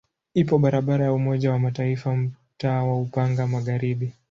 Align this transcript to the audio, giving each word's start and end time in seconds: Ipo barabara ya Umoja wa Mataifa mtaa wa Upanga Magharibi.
Ipo 0.33 0.57
barabara 0.59 1.05
ya 1.05 1.13
Umoja 1.13 1.51
wa 1.51 1.59
Mataifa 1.59 2.15
mtaa 2.15 2.83
wa 2.83 3.01
Upanga 3.01 3.47
Magharibi. 3.47 4.11